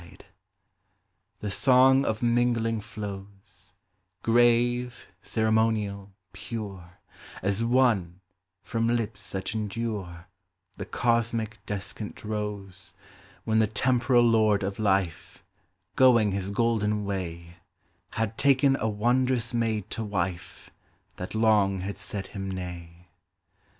47 0.01 0.15
ODES 0.15 0.23
AND 0.23 0.23
LYRICS 0.23 1.41
The 1.41 1.51
Song 1.61 2.05
of 2.05 2.23
Mingling 2.23 2.81
flows, 2.81 3.73
Grave, 4.23 5.07
ceremonial, 5.21 6.11
pure, 6.33 6.97
As 7.43 7.63
once, 7.63 8.15
from 8.63 8.87
lips 8.87 9.29
that 9.29 9.53
endure, 9.53 10.25
The 10.77 10.87
cosmic 10.87 11.63
descant 11.67 12.23
rose, 12.23 12.95
When 13.43 13.59
the 13.59 13.67
temporal 13.67 14.23
lord 14.23 14.63
of 14.63 14.79
life, 14.79 15.43
Going 15.95 16.31
his 16.31 16.49
golden 16.49 17.05
way, 17.05 17.57
Had 18.13 18.39
taken 18.39 18.75
a 18.79 18.89
wondrous 18.89 19.53
maid 19.53 19.87
to 19.91 20.03
wife 20.03 20.71
That 21.17 21.35
long 21.35 21.81
had 21.81 21.99
said 21.99 22.25
him 22.33 22.49
nay. 22.49 23.05